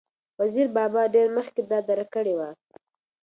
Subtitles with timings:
[0.39, 2.49] وزیر بابا ډېر مخکې دا درک کړې وه،